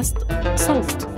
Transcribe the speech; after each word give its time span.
بودكاست 0.00 0.18
صوت. 0.56 1.08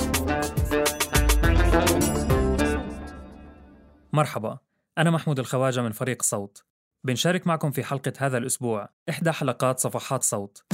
مرحبا 4.13 4.58
أنا 4.99 5.11
محمود 5.11 5.39
الخواجة 5.39 5.83
من 5.83 5.93
فريق 5.93 6.23
صوت. 6.23 6.65
بنشارك 7.05 7.47
معكم 7.47 7.71
في 7.71 7.84
حلقة 7.84 8.12
هذا 8.18 8.39
الأسبوع 8.39 8.89
إحدى 9.09 9.32
حلقات 9.32 9.79
صفحات 9.79 10.23
صوت. 10.23 10.64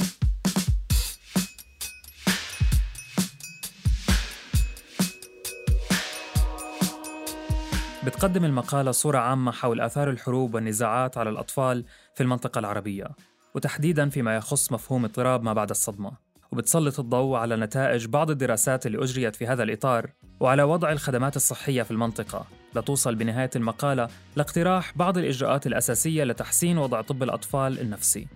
بتقدم 8.05 8.45
المقالة 8.45 8.91
صورة 8.91 9.17
عامة 9.17 9.51
حول 9.51 9.81
آثار 9.81 10.09
الحروب 10.09 10.55
والنزاعات 10.55 11.17
على 11.17 11.29
الأطفال 11.29 11.85
في 12.15 12.23
المنطقة 12.23 12.59
العربية 12.59 13.07
وتحديدا 13.55 14.09
فيما 14.09 14.35
يخص 14.35 14.71
مفهوم 14.71 15.05
اضطراب 15.05 15.43
ما 15.43 15.53
بعد 15.53 15.69
الصدمة. 15.69 16.28
وبتسلط 16.51 16.99
الضوء 16.99 17.37
على 17.37 17.55
نتائج 17.55 18.05
بعض 18.05 18.29
الدراسات 18.29 18.85
اللي 18.85 19.03
أجريت 19.03 19.35
في 19.35 19.47
هذا 19.47 19.63
الإطار 19.63 20.11
وعلى 20.39 20.63
وضع 20.63 20.91
الخدمات 20.91 21.35
الصحية 21.35 21.83
في 21.83 21.91
المنطقة. 21.91 22.45
لتوصل 22.75 23.15
بنهاية 23.15 23.49
المقالة 23.55 24.07
لاقتراح 24.35 24.97
بعض 24.97 25.17
الإجراءات 25.17 25.67
الأساسية 25.67 26.23
لتحسين 26.23 26.77
وضع 26.77 27.01
طب 27.01 27.23
الأطفال 27.23 27.79
النفسي. 27.79 28.27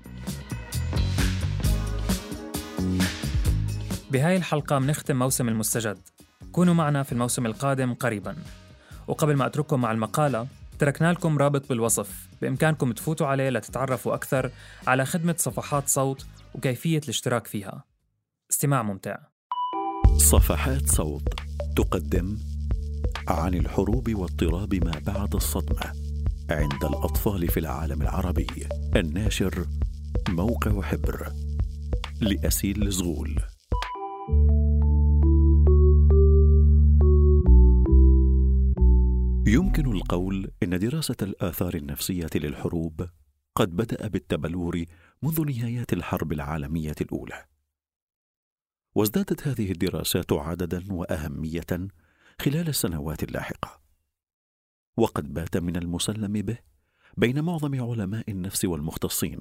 بهاي 4.11 4.37
الحلقة 4.37 4.79
منختم 4.79 5.15
موسم 5.15 5.49
المستجد. 5.49 5.97
كونوا 6.51 6.73
معنا 6.73 7.03
في 7.03 7.11
الموسم 7.11 7.45
القادم 7.45 7.93
قريباً. 7.93 8.35
وقبل 9.07 9.35
ما 9.35 9.45
أترككم 9.45 9.81
مع 9.81 9.91
المقالة 9.91 10.47
تركنا 10.79 11.13
لكم 11.13 11.37
رابط 11.37 11.69
بالوصف. 11.69 12.27
بإمكانكم 12.41 12.91
تفوتوا 12.91 13.27
عليه 13.27 13.49
لتتعرفوا 13.49 14.13
أكثر 14.13 14.51
على 14.87 15.05
خدمة 15.05 15.35
صفحات 15.37 15.87
صوت 15.87 16.25
وكيفية 16.55 16.97
الاشتراك 16.97 17.47
فيها. 17.47 17.92
استماع 18.53 18.83
ممتع. 18.83 19.17
صفحات 20.17 20.89
صوت 20.89 21.33
تقدم 21.75 22.37
عن 23.27 23.53
الحروب 23.53 24.15
واضطراب 24.15 24.75
ما 24.75 24.99
بعد 24.99 25.35
الصدمة 25.35 25.93
عند 26.49 26.83
الأطفال 26.83 27.47
في 27.47 27.59
العالم 27.59 28.01
العربي. 28.01 28.47
الناشر 28.95 29.65
موقع 30.29 30.81
حبر 30.81 31.31
لأسيل 32.21 32.91
زغول. 32.91 33.39
يمكن 39.47 39.91
القول 39.91 40.51
إن 40.63 40.79
دراسة 40.79 41.17
الآثار 41.21 41.75
النفسية 41.75 42.29
للحروب 42.35 43.07
قد 43.55 43.75
بدأ 43.75 44.07
بالتبلور 44.07 44.85
منذ 45.23 45.41
نهايات 45.45 45.93
الحرب 45.93 46.33
العالمية 46.33 46.95
الأولى. 47.01 47.52
وازدادت 48.95 49.47
هذه 49.47 49.71
الدراسات 49.71 50.33
عددا 50.33 50.93
وأهمية 50.93 51.87
خلال 52.41 52.67
السنوات 52.67 53.23
اللاحقة. 53.23 53.81
وقد 54.97 55.33
بات 55.33 55.57
من 55.57 55.75
المسلم 55.75 56.33
به 56.41 56.57
بين 57.17 57.43
معظم 57.43 57.81
علماء 57.91 58.31
النفس 58.31 58.65
والمختصين 58.65 59.39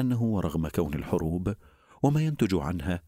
أنه 0.00 0.22
ورغم 0.22 0.68
كون 0.68 0.94
الحروب 0.94 1.54
وما 2.02 2.20
ينتج 2.20 2.54
عنها 2.54 3.02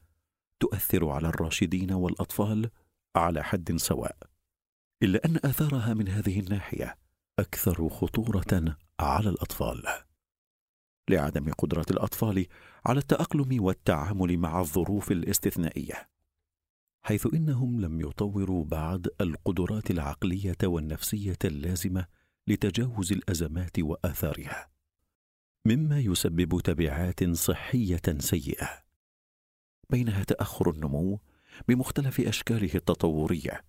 تؤثر 0.61 1.09
على 1.09 1.29
الراشدين 1.29 1.93
والأطفال 1.93 2.71
على 3.17 3.43
حد 3.43 3.77
سواء 3.77 4.17
إلا 5.03 5.21
أن 5.25 5.37
آثارها 5.37 5.95
من 5.95 6.09
هذه 6.09 6.41
الناحية 6.41 6.99
أكثر 7.39 7.89
خطورة 7.89 8.77
على 9.01 9.29
الأطفال. 9.29 9.83
لعدم 11.09 11.53
قدرة 11.53 11.87
الأطفال 11.91 12.47
على 12.87 12.99
التأقلم 12.99 13.65
والتعامل 13.65 14.39
مع 14.39 14.61
الظروف 14.61 15.13
الاستثنائية 15.13 16.09
حيث 17.03 17.27
إنهم 17.35 17.81
لم 17.81 18.01
يطوروا 18.01 18.65
بعد 18.65 19.09
القدرات 19.21 19.91
العقلية 19.91 20.57
والنفسية 20.65 21.39
اللازمة 21.45 22.07
لتجاوز 22.47 23.13
الأزمات 23.13 23.79
وآثارها 23.79 24.71
مما 25.67 26.01
يسبب 26.01 26.61
تبعات 26.61 27.25
صحية 27.31 28.03
سيئة. 28.19 28.85
بينها 29.91 30.25
تأخر 30.25 30.71
النمو 30.71 31.21
بمختلف 31.69 32.21
أشكاله 32.21 32.71
التطورية 32.75 33.65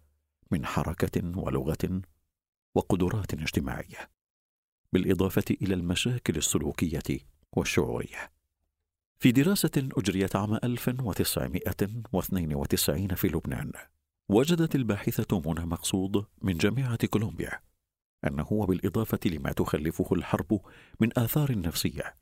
من 0.51 0.65
حركة 0.65 1.39
ولغة 1.39 2.01
وقدرات 2.75 3.33
اجتماعية 3.33 4.09
بالإضافة 4.93 5.45
إلى 5.61 5.73
المشاكل 5.73 6.37
السلوكية 6.37 7.19
والشعوريه 7.55 8.31
في 9.19 9.31
دراسة 9.31 9.89
أجريت 9.97 10.35
عام 10.35 10.55
1992 10.55 13.15
في 13.15 13.27
لبنان 13.27 13.71
وجدت 14.29 14.75
الباحثة 14.75 15.41
منى 15.45 15.65
مقصود 15.65 16.25
من 16.41 16.57
جامعة 16.57 17.07
كولومبيا 17.07 17.59
أنه 18.27 18.47
وبالإضافة 18.51 19.19
لما 19.25 19.51
تخلفه 19.51 20.07
الحرب 20.11 20.61
من 20.99 21.19
آثار 21.19 21.59
نفسية 21.59 22.15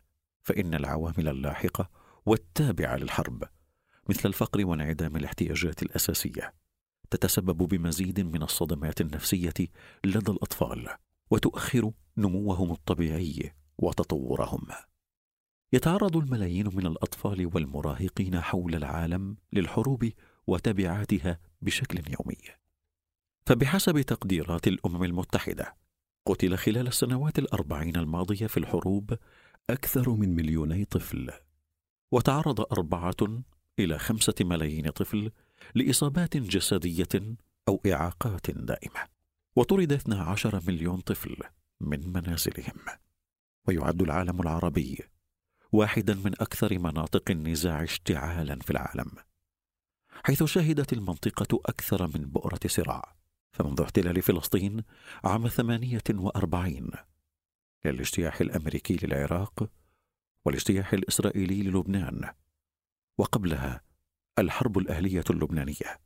فإن 0.44 0.74
العوامل 0.74 1.28
اللاحقة 1.28 1.90
والتابعة 2.26 2.96
للحرب 2.96 3.44
مثل 4.10 4.30
الفقر 4.30 4.66
وانعدام 4.66 5.16
الاحتياجات 5.16 5.84
الأساسية 5.84 6.54
تتسبب 7.10 7.58
بمزيد 7.58 8.20
من 8.20 8.44
الصدمات 8.44 9.02
النفسية 9.02 9.54
لدى 10.04 10.32
الأطفال 10.32 10.90
وتؤخر 11.32 11.92
نموهم 12.18 12.72
الطبيعي 12.72 13.54
وتطورهم. 13.78 14.68
يتعرض 15.74 16.18
الملايين 16.18 16.68
من 16.76 16.86
الأطفال 16.86 17.52
والمراهقين 17.54 18.42
حول 18.42 18.76
العالم 18.76 19.38
للحروب 19.54 20.10
وتبعاتها 20.48 21.40
بشكل 21.62 21.98
يومي. 21.98 22.38
فبحسب 23.46 24.02
تقديرات 24.02 24.68
الأمم 24.68 25.04
المتحدة 25.04 25.76
قتل 26.26 26.58
خلال 26.58 26.88
السنوات 26.88 27.40
الأربعين 27.40 27.96
الماضية 27.96 28.48
في 28.48 28.58
الحروب 28.58 29.18
أكثر 29.70 30.10
من 30.10 30.36
مليوني 30.36 30.86
طفل 30.86 31.32
وتعرض 32.12 32.62
أربعة 32.62 33.44
إلى 33.80 34.00
خمسة 34.00 34.36
ملايين 34.42 34.90
طفل 34.90 35.32
لإصابات 35.76 36.38
جسدية 36.38 37.36
أو 37.68 37.82
إعاقات 37.86 38.52
دائمة 38.52 39.02
وطرد 39.56 39.92
12 39.94 40.62
مليون 40.68 41.00
طفل 41.00 41.38
من 41.82 42.14
منازلهم. 42.14 42.76
ويعد 43.68 44.02
العالم 44.02 44.42
العربي 44.42 45.13
واحدا 45.74 46.14
من 46.16 46.34
أكثر 46.42 46.80
مناطق 46.80 47.32
النزاع 47.32 47.84
اشتعالا 47.84 48.60
في 48.60 48.72
العالم 48.72 49.12
حيث 50.24 50.44
شهدت 50.44 50.94
المنطقة 50.94 51.62
أكثر 51.66 52.08
من 52.08 52.26
بؤرة 52.26 52.60
صراع 52.68 53.16
فمنذ 53.52 53.82
احتلال 53.82 54.22
فلسطين 54.22 54.84
عام 55.24 55.48
48 55.48 56.90
للاجتياح 57.86 58.42
الأمريكي 58.42 58.98
للعراق 59.04 59.70
والاجتياح 60.46 60.94
الإسرائيلي 60.94 61.64
للبنان 61.64 62.34
وقبلها 63.18 63.82
الحرب 64.40 64.78
الأهلية 64.78 65.24
اللبنانية 65.30 66.00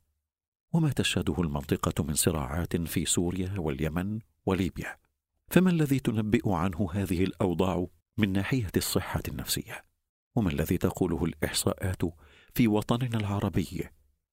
وما 0.72 0.90
تشهده 0.90 1.34
المنطقة 1.38 2.04
من 2.04 2.14
صراعات 2.14 2.76
في 2.76 3.04
سوريا 3.04 3.54
واليمن 3.58 4.18
وليبيا. 4.46 4.98
فما 5.50 5.70
الذي 5.70 5.98
تنبئ 5.98 6.50
عنه 6.52 6.88
هذه 6.92 7.24
الأوضاع؟ 7.24 7.86
من 8.18 8.32
ناحية 8.32 8.70
الصحة 8.76 9.22
النفسية. 9.28 9.84
وما 10.36 10.50
الذي 10.50 10.78
تقوله 10.78 11.24
الإحصاءات 11.24 12.02
في 12.54 12.68
وطننا 12.68 13.16
العربي 13.16 13.88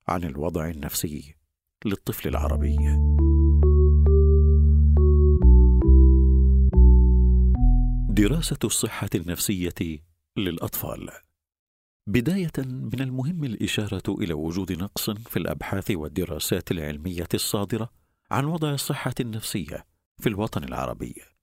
عن 0.07 0.23
الوضع 0.23 0.69
النفسي 0.69 1.35
للطفل 1.85 2.27
العربي؟ 2.29 2.77
دراسة 8.09 8.59
الصحة 8.63 9.09
النفسية 9.15 9.99
للأطفال. 10.37 11.09
بداية 12.07 12.53
من 12.57 13.01
المهم 13.01 13.43
الإشارة 13.43 14.03
إلى 14.09 14.33
وجود 14.33 14.71
نقص 14.71 15.09
في 15.09 15.37
الأبحاث 15.37 15.91
والدراسات 15.91 16.71
العلمية 16.71 17.27
الصادرة 17.33 17.89
عن 18.31 18.45
وضع 18.45 18.73
الصحة 18.73 19.15
النفسية 19.19 19.85
في 20.19 20.29
الوطن 20.29 20.63
العربي. 20.63 21.34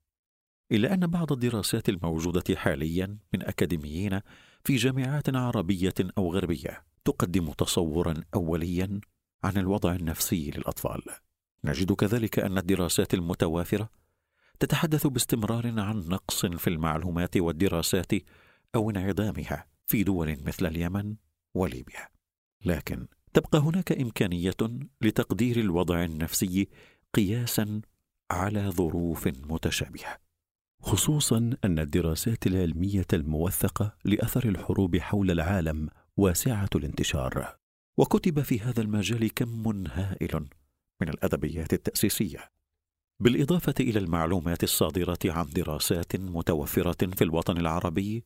إلا 0.72 0.94
أن 0.94 1.06
بعض 1.06 1.32
الدراسات 1.32 1.88
الموجودة 1.88 2.56
حاليا 2.56 3.18
من 3.34 3.42
أكاديميين 3.42 4.20
في 4.64 4.76
جامعات 4.76 5.36
عربية 5.36 5.94
أو 6.18 6.32
غربية 6.34 6.84
تقدم 7.04 7.52
تصورا 7.52 8.14
أوليا 8.34 9.00
عن 9.44 9.56
الوضع 9.56 9.94
النفسي 9.94 10.50
للأطفال. 10.50 11.02
نجد 11.64 11.92
كذلك 11.92 12.38
أن 12.38 12.58
الدراسات 12.58 13.14
المتوافرة 13.14 13.90
تتحدث 14.60 15.06
باستمرار 15.06 15.80
عن 15.80 15.98
نقص 15.98 16.46
في 16.46 16.70
المعلومات 16.70 17.36
والدراسات 17.36 18.12
أو 18.74 18.90
انعدامها 18.90 19.66
في 19.86 20.04
دول 20.04 20.36
مثل 20.46 20.66
اليمن 20.66 21.16
وليبيا 21.54 22.08
لكن 22.64 23.06
تبقى 23.34 23.58
هناك 23.58 23.92
إمكانية 23.92 24.54
لتقدير 25.00 25.60
الوضع 25.60 26.04
النفسي 26.04 26.68
قياسا 27.14 27.80
على 28.30 28.70
ظروف 28.70 29.28
متشابهة 29.28 30.21
خصوصا 30.82 31.50
أن 31.64 31.78
الدراسات 31.78 32.46
العلمية 32.46 33.06
الموثقة 33.12 33.96
لأثر 34.04 34.48
الحروب 34.48 34.96
حول 34.96 35.30
العالم 35.30 35.88
واسعة 36.16 36.68
الانتشار. 36.74 37.56
وكتب 37.98 38.42
في 38.42 38.60
هذا 38.60 38.82
المجال 38.82 39.34
كم 39.34 39.86
هائل 39.86 40.46
من 41.00 41.08
الأدبيات 41.08 41.72
التأسيسية. 41.72 42.52
بالإضافة 43.20 43.74
إلى 43.80 43.98
المعلومات 43.98 44.62
الصادرة 44.62 45.18
عن 45.24 45.46
دراسات 45.46 46.16
متوفرة 46.16 47.06
في 47.06 47.24
الوطن 47.24 47.58
العربي 47.58 48.24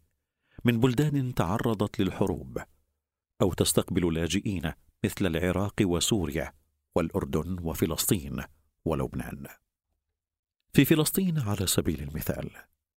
من 0.65 0.81
بلدان 0.81 1.35
تعرضت 1.35 2.01
للحروب 2.01 2.59
أو 3.43 3.53
تستقبل 3.53 4.15
لاجئين 4.15 4.73
مثل 5.05 5.27
العراق 5.27 5.75
وسوريا 5.83 6.53
والأردن 6.97 7.57
وفلسطين 7.63 8.43
ولبنان. 8.85 9.47
في 10.77 10.85
فلسطين 10.85 11.39
على 11.39 11.67
سبيل 11.67 12.03
المثال 12.03 12.51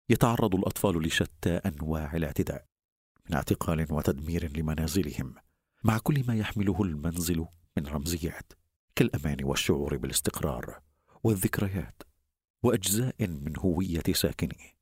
يتعرض 0.09 0.55
الأطفال 0.55 1.03
لشتى 1.03 1.51
أنواع 1.51 2.17
الاعتداء 2.17 2.65
من 3.29 3.37
اعتقال 3.37 3.87
وتدمير 3.91 4.57
لمنازلهم 4.57 5.35
مع 5.85 5.99
كل 5.99 6.25
ما 6.29 6.35
يحمله 6.35 6.83
المنزل 6.83 7.47
من 7.77 7.87
رمزيات 7.87 8.53
كالأمان 8.95 9.45
والشعور 9.45 9.97
بالاستقرار 9.97 10.81
والذكريات 11.25 12.03
وأجزاء 12.63 13.15
من 13.21 13.53
هوية 13.59 14.03
ساكنيه. 14.13 14.77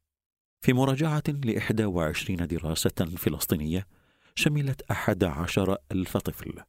في 0.61 0.73
مراجعة 0.73 1.25
لإحدى 1.29 1.85
وعشرين 1.85 2.47
دراسة 2.47 3.17
فلسطينية 3.17 3.87
شملت 4.35 4.83
أحد 4.91 5.25
عشر 5.25 5.77
ألف 5.93 6.17
طفل 6.17 6.63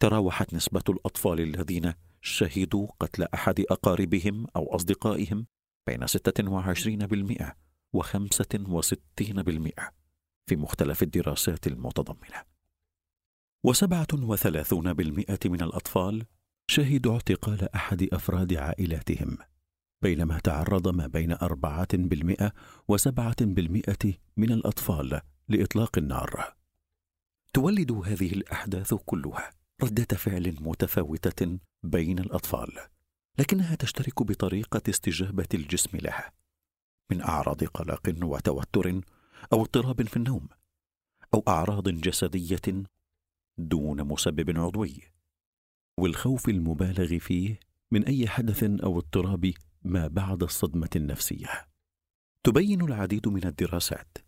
تراوحت 0.00 0.54
نسبة 0.54 0.84
الأطفال 0.88 1.40
الذين 1.40 1.94
شهدوا 2.22 2.88
قتل 3.00 3.22
أحد 3.22 3.60
أقاربهم 3.60 4.46
أو 4.56 4.76
أصدقائهم 4.76 5.46
بين 5.86 6.06
26% 6.06 7.54
و 7.92 8.02
65% 8.02 9.92
في 10.46 10.56
مختلف 10.56 11.02
الدراسات 11.02 11.66
المتضمنة. 11.66 12.44
وسبعة 13.64 14.06
وثلاثون 14.12 14.92
بالمئة 14.92 15.38
من 15.44 15.62
الأطفال 15.62 16.26
شهدوا 16.70 17.14
اعتقال 17.14 17.74
أحد 17.74 18.08
أفراد 18.12 18.54
عائلاتهم 18.54 19.38
بينما 20.02 20.38
تعرض 20.38 20.88
ما 20.88 21.06
بين 21.06 21.32
أربعة 21.32 21.88
بالمئة 21.92 22.52
وسبعة 22.88 23.36
بالمئة 23.40 24.14
من 24.36 24.52
الأطفال 24.52 25.20
لإطلاق 25.48 25.98
النار. 25.98 26.54
تولد 27.54 27.92
هذه 27.92 28.32
الأحداث 28.32 28.94
كلها 28.94 29.50
ردة 29.82 30.16
فعل 30.16 30.56
متفاوتة 30.60 31.58
بين 31.82 32.18
الأطفال. 32.18 32.68
لكنها 33.38 33.74
تشترك 33.74 34.22
بطريقة 34.22 34.82
استجابة 34.88 35.48
الجسم 35.54 35.98
لها 35.98 36.32
من 37.10 37.20
أعراض 37.20 37.64
قلق 37.64 38.14
وتوتر 38.22 39.00
أو 39.52 39.62
اضطراب 39.62 40.08
في 40.08 40.16
النوم 40.16 40.48
أو 41.34 41.44
أعراض 41.48 41.88
جسدية 41.88 42.84
دون 43.58 44.02
مسبب 44.04 44.58
عضوي 44.58 45.00
والخوف 45.98 46.48
المبالغ 46.48 47.18
فيه 47.18 47.60
من 47.90 48.04
أي 48.04 48.28
حدث 48.28 48.62
أو 48.62 48.98
اضطراب 48.98 49.52
ما 49.84 50.06
بعد 50.08 50.42
الصدمة 50.42 50.90
النفسية. 50.96 51.48
تبين 52.44 52.82
العديد 52.82 53.28
من 53.28 53.46
الدراسات 53.46 54.18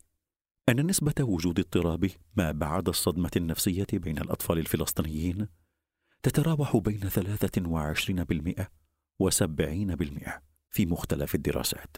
أن 0.68 0.86
نسبة 0.86 1.14
وجود 1.20 1.58
اضطراب 1.58 2.10
ما 2.36 2.52
بعد 2.52 2.88
الصدمة 2.88 3.30
النفسية 3.36 3.86
بين 3.92 4.18
الأطفال 4.18 4.58
الفلسطينيين 4.58 5.48
تتراوح 6.22 6.76
بين 6.76 7.10
23% 7.10 8.83
وسبعين 9.18 9.94
بالمئة 9.94 10.42
في 10.70 10.86
مختلف 10.86 11.34
الدراسات. 11.34 11.96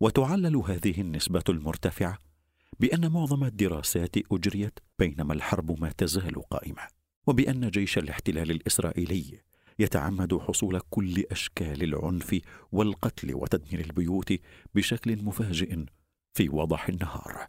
وتعلل 0.00 0.56
هذه 0.56 1.00
النسبة 1.00 1.44
المرتفعة 1.48 2.18
بأن 2.80 3.12
معظم 3.12 3.44
الدراسات 3.44 4.16
أجريت 4.32 4.78
بينما 4.98 5.34
الحرب 5.34 5.80
ما 5.80 5.92
تزال 5.92 6.48
قائمة 6.50 6.82
وبأن 7.26 7.70
جيش 7.70 7.98
الاحتلال 7.98 8.50
الإسرائيلي 8.50 9.40
يتعمد 9.78 10.38
حصول 10.38 10.80
كل 10.90 11.24
أشكال 11.30 11.82
العنف 11.82 12.40
والقتل 12.72 13.34
وتدمير 13.34 13.84
البيوت 13.84 14.32
بشكل 14.74 15.22
مفاجئ 15.22 15.84
في 16.34 16.48
وضح 16.48 16.88
النهار 16.88 17.46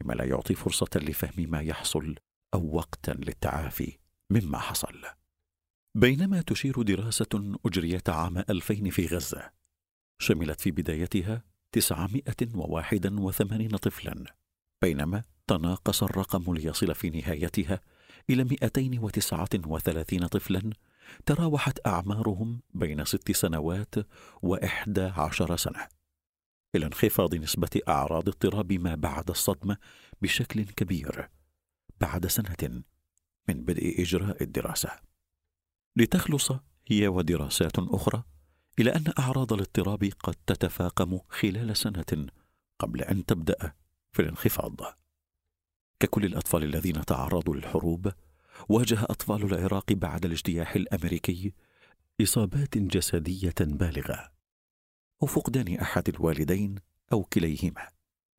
مما 0.00 0.12
لا 0.12 0.24
يعطي 0.24 0.54
فرصة 0.54 0.90
لفهم 0.96 1.50
ما 1.50 1.60
يحصل 1.60 2.14
أو 2.54 2.76
وقتا 2.76 3.10
للتعافي 3.10 3.98
مما 4.30 4.58
حصل. 4.58 5.17
بينما 5.94 6.40
تشير 6.40 6.82
دراسة 6.82 7.58
أجريت 7.66 8.08
عام 8.08 8.38
2000 8.38 8.90
في 8.90 9.06
غزة 9.06 9.50
شملت 10.18 10.60
في 10.60 10.70
بدايتها 10.70 11.42
981 11.72 13.76
طفلا 13.76 14.24
بينما 14.82 15.24
تناقص 15.46 16.02
الرقم 16.02 16.54
ليصل 16.54 16.94
في 16.94 17.10
نهايتها 17.10 17.80
إلى 18.30 18.44
239 18.44 20.26
طفلا 20.26 20.70
تراوحت 21.26 21.86
أعمارهم 21.86 22.62
بين 22.74 23.04
ست 23.04 23.32
سنوات 23.32 23.94
وإحدى 24.42 25.02
عشر 25.02 25.56
سنة. 25.56 25.88
إلى 26.74 26.86
انخفاض 26.86 27.34
نسبة 27.34 27.80
أعراض 27.88 28.28
اضطراب 28.28 28.72
ما 28.72 28.94
بعد 28.94 29.30
الصدمة 29.30 29.76
بشكل 30.22 30.64
كبير 30.64 31.28
بعد 32.00 32.26
سنة 32.26 32.82
من 33.48 33.64
بدء 33.64 34.02
إجراء 34.02 34.42
الدراسة. 34.42 35.07
لتخلص 35.98 36.52
هي 36.86 37.08
ودراسات 37.08 37.78
أخرى 37.78 38.22
إلى 38.78 38.90
أن 38.90 39.04
أعراض 39.18 39.52
الاضطراب 39.52 40.04
قد 40.04 40.34
تتفاقم 40.46 41.18
خلال 41.28 41.76
سنة 41.76 42.26
قبل 42.78 43.02
أن 43.02 43.26
تبدأ 43.26 43.72
في 44.12 44.22
الانخفاض. 44.22 44.76
ككل 46.00 46.24
الأطفال 46.24 46.64
الذين 46.64 47.04
تعرضوا 47.04 47.56
للحروب، 47.56 48.12
واجه 48.68 49.02
أطفال 49.02 49.44
العراق 49.44 49.92
بعد 49.92 50.24
الاجتياح 50.24 50.74
الأمريكي 50.74 51.52
إصابات 52.22 52.78
جسدية 52.78 53.54
بالغة، 53.60 54.32
أو 55.22 55.26
فقدان 55.26 55.74
أحد 55.74 56.08
الوالدين 56.08 56.74
أو 57.12 57.24
كليهما، 57.24 57.88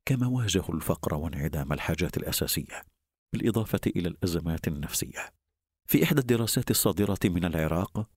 كما 0.06 0.26
واجهوا 0.26 0.74
الفقر 0.74 1.14
وانعدام 1.14 1.72
الحاجات 1.72 2.16
الأساسية، 2.16 2.82
بالإضافة 3.32 3.80
إلى 3.86 4.08
الأزمات 4.08 4.68
النفسية. 4.68 5.39
في 5.90 6.04
إحدى 6.04 6.20
الدراسات 6.20 6.70
الصادرة 6.70 7.18
من 7.24 7.44
العراق 7.44 8.08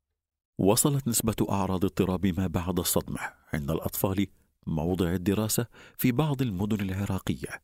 وصلت 0.59 1.07
نسبة 1.07 1.35
أعراض 1.49 1.85
اضطراب 1.85 2.25
ما 2.27 2.47
بعد 2.47 2.79
الصدمة 2.79 3.19
عند 3.53 3.71
الأطفال 3.71 4.27
موضع 4.67 5.13
الدراسة 5.13 5.67
في 5.97 6.11
بعض 6.11 6.41
المدن 6.41 6.89
العراقية 6.89 7.63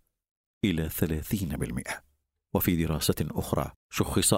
إلى 0.66 0.90
30% 0.90 2.02
وفي 2.54 2.86
دراسة 2.86 3.16
أخرى 3.22 3.72
شخص 3.90 4.34
14% 4.34 4.36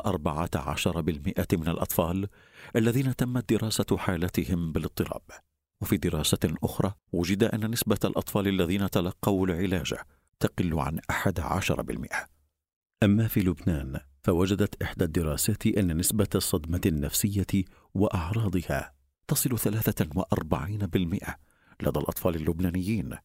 من 1.53 1.67
الأطفال 1.67 2.27
الذين 2.75 3.15
تمت 3.15 3.53
دراسة 3.53 3.97
حالتهم 3.97 4.71
بالاضطراب. 4.71 5.23
وفي 5.81 5.97
دراسة 5.97 6.55
أخرى 6.63 6.93
وجد 7.11 7.43
أن 7.43 7.71
نسبة 7.71 7.99
الأطفال 8.05 8.47
الذين 8.47 8.89
تلقوا 8.89 9.47
العلاج 9.47 9.95
تقل 10.39 10.79
عن 10.79 10.99
11% 11.11 12.27
أما 13.03 13.27
في 13.27 13.39
لبنان 13.39 14.10
فوجدت 14.23 14.81
إحدى 14.81 15.05
الدراسات 15.05 15.67
أن 15.67 15.97
نسبة 15.97 16.27
الصدمة 16.35 16.81
النفسية 16.85 17.65
وأعراضها 17.93 18.93
تصل 19.27 19.59
43% 19.59 21.35
لدى 21.81 21.99
الأطفال 21.99 22.35
اللبنانيين 22.35 23.17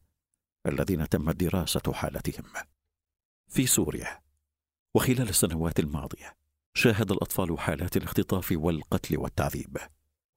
الذين 0.65 1.09
تمت 1.09 1.35
دراسة 1.35 1.93
حالتهم. 1.93 2.45
في 3.47 3.65
سوريا 3.65 4.19
وخلال 4.93 5.29
السنوات 5.29 5.79
الماضية 5.79 6.35
شاهد 6.73 7.11
الأطفال 7.11 7.59
حالات 7.59 7.97
الاختطاف 7.97 8.51
والقتل 8.51 9.17
والتعذيب 9.17 9.77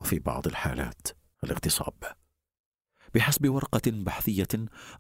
وفي 0.01 0.19
بعض 0.19 0.47
الحالات 0.47 1.09
الاغتصاب. 1.45 1.95
بحسب 3.15 3.49
ورقة 3.49 3.91
بحثية 3.91 4.49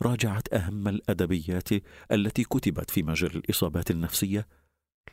راجعت 0.02 0.54
أهم 0.54 0.88
الأدبيات 0.88 1.68
التي 2.12 2.44
كتبت 2.44 2.90
في 2.90 3.02
مجال 3.02 3.36
الإصابات 3.36 3.90
النفسية 3.90 4.46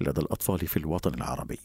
لدى 0.02 0.22
الأطفال 0.22 0.68
في 0.68 0.78
الوطن 0.78 1.14
العربي. 1.14 1.60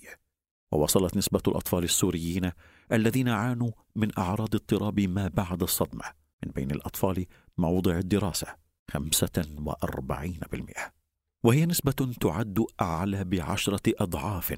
ووصلت 0.73 1.17
نسبة 1.17 1.43
الأطفال 1.49 1.85
السوريين 1.85 2.53
الذين 2.93 3.29
عانوا 3.29 3.71
من 3.97 4.19
أعراض 4.19 4.55
اضطراب 4.55 5.01
ما 5.01 5.29
بعد 5.29 5.63
الصدمة 5.63 6.05
من 6.47 6.53
بين 6.53 6.71
الأطفال 6.71 7.27
موضع 7.59 7.99
الدراسة 7.99 8.57
45% 8.93 10.93
وهي 11.45 11.67
نسبة 11.67 12.15
تعد 12.21 12.65
أعلى 12.81 13.25
بعشرة 13.25 13.93
أضعاف 14.01 14.53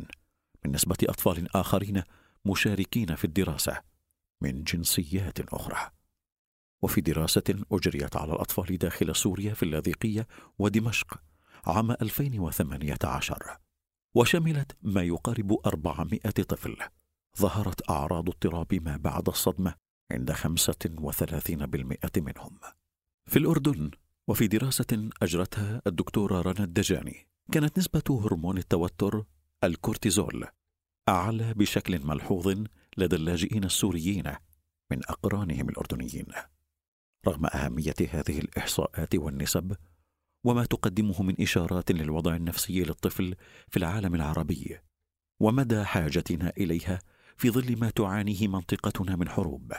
من 0.65 0.73
نسبة 0.73 0.97
أطفال 1.03 1.57
آخرين 1.57 2.03
مشاركين 2.45 3.15
في 3.15 3.25
الدراسة 3.25 3.83
من 4.41 4.65
جنسيات 4.65 5.41
أخرى. 5.41 5.91
وفي 6.83 7.01
دراسة 7.01 7.65
أجريت 7.73 8.17
على 8.17 8.33
الأطفال 8.33 8.79
داخل 8.79 9.17
سوريا 9.17 9.55
في 9.55 9.63
اللاذقية 9.63 10.27
ودمشق 10.59 11.21
عام 11.67 11.91
2018 11.91 13.64
وشملت 14.15 14.77
ما 14.83 15.03
يقارب 15.03 15.59
400 15.67 16.19
طفل. 16.21 16.77
ظهرت 17.39 17.91
أعراض 17.91 18.29
اضطراب 18.29 18.75
ما 18.75 18.97
بعد 18.97 19.29
الصدمة 19.29 19.75
عند 20.13 20.33
35% 20.33 22.21
منهم. 22.21 22.59
في 23.27 23.39
الأردن 23.39 23.91
وفي 24.29 24.47
دراسة 24.47 25.11
أجرتها 25.23 25.83
الدكتورة 25.87 26.41
رنا 26.41 26.65
الدجاني 26.65 27.27
كانت 27.53 27.79
نسبة 27.79 28.03
هرمون 28.25 28.59
التوتر 28.59 29.25
الكورتيزول 29.65 30.47
أعلى 31.09 31.55
بشكل 31.55 32.07
ملحوظ 32.07 32.65
لدى 32.97 33.17
اللاجئين 33.17 33.65
السوريين 33.65 34.33
من 34.91 35.01
أقرانهم 35.09 35.69
الأردنيين. 35.69 36.27
رغم 37.27 37.47
أهمية 37.47 37.95
هذه 38.11 38.39
الإحصاءات 38.39 39.15
والنسب 39.15 39.77
وما 40.45 40.65
تقدمه 40.65 41.23
من 41.23 41.41
إشارات 41.41 41.93
للوضع 41.93 42.37
النفسي 42.37 42.83
للطفل 42.83 43.35
في 43.69 43.77
العالم 43.77 44.15
العربي 44.15 44.79
ومدى 45.41 45.85
حاجتنا 45.85 46.53
إليها 46.59 46.99
في 47.37 47.51
ظل 47.51 47.79
ما 47.79 47.91
تعانيه 47.91 48.49
منطقتنا 48.49 49.17
من 49.17 49.29
حروب. 49.29 49.73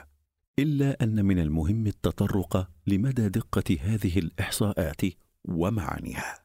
إلا 0.60 1.04
أن 1.04 1.26
من 1.26 1.40
المهم 1.40 1.88
التطرق 1.88 2.70
لمدى 2.88 3.30
دقة 3.30 3.78
هذه 3.82 4.20
الإحصاءات 4.20 5.02
ومعانيها. 5.46 6.40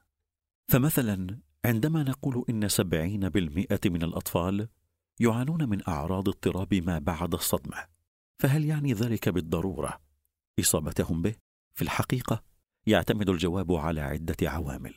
فمثلا 0.68 1.38
عندما 1.64 2.02
نقول 2.02 2.44
إن 2.50 2.68
سبعين 2.68 3.28
بالمئة 3.28 3.80
من 3.86 4.02
الأطفال 4.02 4.68
يعانون 5.20 5.68
من 5.68 5.88
أعراض 5.88 6.28
اضطراب 6.28 6.74
ما 6.74 6.98
بعد 6.98 7.34
الصدمة 7.34 7.76
فهل 8.38 8.64
يعني 8.64 8.92
ذلك 8.92 9.28
بالضرورة 9.28 10.00
إصابتهم 10.60 11.22
به؟ 11.22 11.34
في 11.74 11.82
الحقيقة 11.82 12.42
يعتمد 12.86 13.30
الجواب 13.30 13.72
على 13.72 14.00
عدة 14.00 14.36
عوامل. 14.42 14.94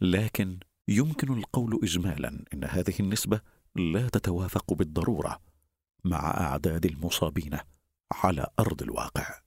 لكن 0.00 0.58
يمكن 0.88 1.38
القول 1.38 1.80
اجمالا 1.82 2.44
إن 2.54 2.64
هذه 2.64 2.94
النسبة 3.00 3.40
لا 3.76 4.08
تتوافق 4.08 4.72
بالضرورة 4.72 5.40
مع 6.04 6.40
أعداد 6.40 6.86
المصابين 6.86 7.58
على 8.12 8.46
أرض 8.58 8.82
الواقع. 8.82 9.40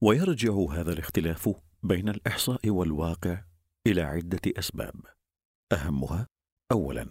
ويرجع 0.00 0.52
هذا 0.70 0.92
الاختلاف 0.92 1.54
بين 1.82 2.08
الإحصاء 2.08 2.70
والواقع 2.70 3.44
إلى 3.86 4.02
عدة 4.02 4.40
أسباب. 4.58 4.94
أهمها 5.72 6.26
اولا 6.72 7.08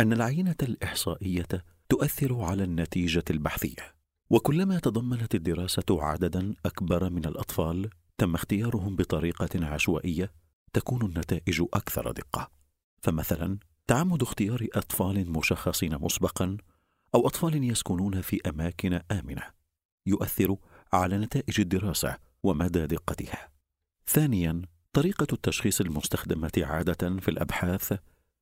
أن 0.00 0.12
العينة 0.12 0.56
الإحصائية 0.62 1.48
تؤثر 1.88 2.40
على 2.40 2.64
النتيجة 2.64 3.24
البحثية. 3.30 3.96
وكلما 4.30 4.78
تضمنت 4.78 5.34
الدراسة 5.34 5.84
عددا 5.90 6.54
أكبر 6.66 7.10
من 7.10 7.24
الأطفال 7.24 7.90
تم 8.18 8.34
اختيارهم 8.34 8.96
بطريقة 8.96 9.66
عشوائية 9.66 10.32
تكون 10.72 11.04
النتائج 11.04 11.62
أكثر 11.74 12.10
دقة. 12.12 12.50
فمثلا 13.02 13.58
تعمد 13.86 14.22
اختيار 14.22 14.66
أطفال 14.74 15.30
مشخصين 15.30 15.98
مسبقا 16.00 16.56
أو 17.14 17.26
أطفال 17.26 17.70
يسكنون 17.70 18.20
في 18.20 18.40
أماكن 18.46 19.00
آمنة 19.10 19.42
يؤثر 20.06 20.56
على 20.92 21.18
نتائج 21.18 21.60
الدراسة 21.60 22.16
ومدى 22.42 22.86
دقتها. 22.86 23.48
ثانيا 24.06 24.62
طريقة 24.92 25.26
التشخيص 25.32 25.80
المستخدمة 25.80 26.52
عادة 26.56 27.20
في 27.20 27.28
الأبحاث 27.28 27.98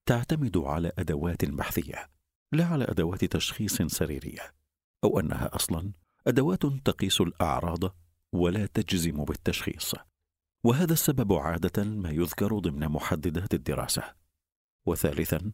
تعتمد 0.07 0.57
على 0.57 0.93
أدوات 0.99 1.45
بحثية 1.45 2.11
لا 2.53 2.65
على 2.65 2.85
أدوات 2.85 3.25
تشخيص 3.25 3.83
سريرية 3.83 4.55
أو 5.05 5.21
أنها 5.21 5.57
أصلا 5.57 5.93
أدوات 6.27 6.67
تقيس 6.67 7.21
الأعراض 7.21 7.95
ولا 8.35 8.67
تجزم 8.67 9.25
بالتشخيص. 9.25 9.95
وهذا 10.65 10.93
السبب 10.93 11.33
عادة 11.33 11.85
ما 11.85 12.11
يذكر 12.11 12.59
ضمن 12.59 12.89
محددات 12.89 13.55
الدراسة. 13.55 14.15
وثالثا 14.87 15.51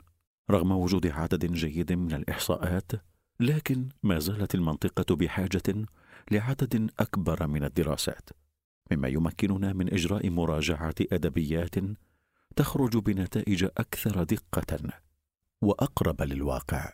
رغم 0.51 0.73
وجود 0.73 1.07
عدد 1.07 1.53
جيد 1.53 1.93
من 1.93 2.13
الإحصاءات 2.13 2.93
لكن 3.41 3.89
ما 4.03 4.19
زالت 4.19 4.55
المنطقة 4.55 5.17
بحاجة 5.17 5.87
لعدد 6.31 6.91
أكبر 6.99 7.47
من 7.47 7.65
الدراسات 7.65 8.31
مما 8.93 9.09
يمكننا 9.09 9.73
من 9.73 9.93
إجراء 9.93 10.31
مراجعة 10.31 10.95
أدبيات 11.13 11.75
تخرج 12.57 12.97
بنتائج 12.97 13.65
أكثر 13.65 14.23
دقة 14.23 14.79
وأقرب 15.63 16.23
للواقع. 16.23 16.93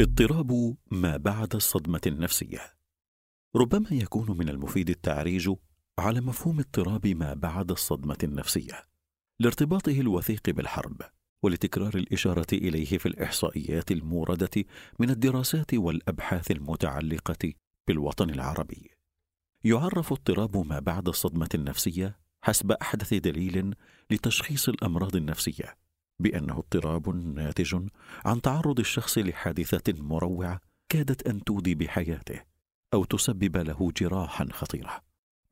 اضطراب 0.00 0.76
ما 0.90 1.16
بعد 1.16 1.54
الصدمة 1.54 2.00
النفسية. 2.06 2.60
ربما 3.56 3.88
يكون 3.90 4.38
من 4.38 4.48
المفيد 4.48 4.90
التعريج 4.90 5.50
على 5.98 6.20
مفهوم 6.20 6.58
اضطراب 6.58 7.06
ما 7.06 7.34
بعد 7.34 7.70
الصدمة 7.70 8.18
النفسية 8.22 8.84
لارتباطه 9.40 10.00
الوثيق 10.00 10.50
بالحرب 10.50 11.02
ولتكرار 11.42 11.94
الإشارة 11.94 12.46
إليه 12.52 12.98
في 12.98 13.06
الإحصائيات 13.06 13.92
الموردة 13.92 14.64
من 14.98 15.10
الدراسات 15.10 15.74
والأبحاث 15.74 16.50
المتعلقة 16.50 17.52
بالوطن 17.88 18.30
العربي. 18.30 18.90
يعرف 19.64 20.12
اضطراب 20.12 20.56
ما 20.56 20.78
بعد 20.80 21.08
الصدمة 21.08 21.48
النفسية 21.54 22.18
حسب 22.42 22.72
أحدث 22.72 23.14
دليل 23.14 23.74
لتشخيص 24.10 24.68
الأمراض 24.68 25.16
النفسية 25.16 25.87
بأنه 26.20 26.58
اضطراب 26.58 27.08
ناتج 27.08 27.88
عن 28.24 28.40
تعرض 28.40 28.78
الشخص 28.78 29.18
لحادثة 29.18 30.02
مروعة 30.02 30.60
كادت 30.88 31.26
أن 31.26 31.44
تودي 31.44 31.74
بحياته 31.74 32.42
أو 32.94 33.04
تسبب 33.04 33.56
له 33.56 33.92
جراحا 33.96 34.48
خطيرة 34.52 35.00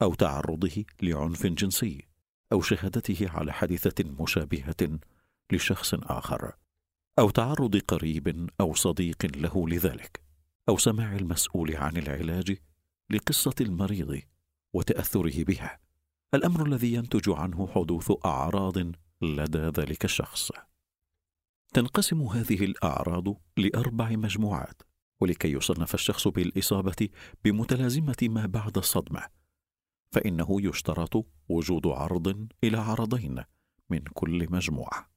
أو 0.02 0.14
تعرضه 0.14 0.85
لعنف 1.02 1.46
جنسي 1.46 2.04
أو 2.52 2.61
شهادته 2.61 3.30
على 3.30 3.52
حادثة 3.52 4.04
مشابهة 4.20 4.99
لشخص 5.52 5.94
آخر 5.94 6.52
أو 7.18 7.30
تعرض 7.30 7.76
قريب 7.76 8.50
أو 8.61 8.75
صديق 8.75 9.26
له 9.37 9.68
لذلك 9.68 10.20
أو 10.68 10.78
سماع 10.78 11.16
المسؤول 11.16 11.76
عن 11.76 11.96
العلاج 11.96 12.56
لقصة 13.11 13.54
المريض 13.61 14.20
وتأثره 14.73 15.44
بها. 15.44 15.78
الأمر 16.35 16.66
الذي 16.66 16.94
ينتج 16.94 17.30
عنه 17.30 17.66
حدوث 17.66 18.12
أعراض 18.25 18.78
لدى 19.23 19.58
ذلك 19.58 20.04
الشخص. 20.04 20.52
تنقسم 21.75 22.23
هذه 22.23 22.64
الأعراض 22.64 23.25
لأربع 23.56 24.11
مجموعات 24.11 24.82
ولكي 25.20 25.52
يصنف 25.52 25.94
الشخص 25.94 26.28
بالإصابة 26.28 27.08
بمتلازمة 27.44 28.16
ما 28.23 28.46
بعد 28.46 28.78
الصدمة. 28.78 29.23
فإنه 30.12 30.49
يشترط 30.50 31.26
وجود 31.49 31.87
عرض 31.87 32.49
إلى 32.64 32.78
عرضين 32.78 33.44
من 33.90 34.00
كل 34.00 34.52
مجموعة. 34.52 35.11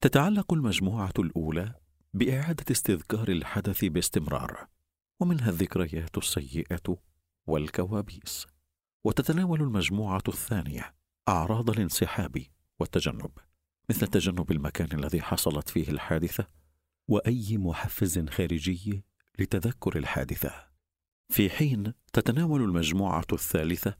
تتعلق 0.00 0.52
المجموعة 0.52 1.12
الأولى 1.18 1.74
بإعادة 2.14 2.64
استذكار 2.70 3.28
الحدث 3.28 3.84
باستمرار 3.84 4.68
ومنها 5.20 5.50
الذكريات 5.50 6.18
السيئة 6.18 6.96
والكوابيس. 7.46 8.46
وتتناول 9.04 9.62
المجموعة 9.62 10.22
الثانية 10.28 10.94
أعراض 11.28 11.70
الانسحاب 11.70 12.46
والتجنب 12.80 13.30
مثل 13.90 14.06
تجنب 14.06 14.52
المكان 14.52 14.98
الذي 14.98 15.22
حصلت 15.22 15.68
فيه 15.68 15.88
الحادثة 15.88 16.48
وأي 17.08 17.58
محفز 17.58 18.28
خارجي 18.28 19.04
لتذكر 19.38 19.98
الحادثة. 19.98 20.52
في 21.28 21.50
حين 21.50 21.92
تتناول 22.12 22.62
المجموعة 22.62 23.24
الثالثة 23.32 23.96